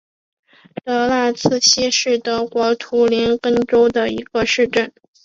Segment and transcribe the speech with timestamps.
[0.83, 4.91] 德赖茨希是德国图林根州的一个市镇。